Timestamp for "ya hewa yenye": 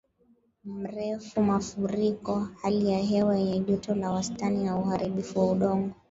2.91-3.59